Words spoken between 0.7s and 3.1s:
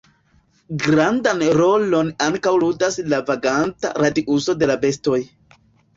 Grandan rolon ankaŭ ludas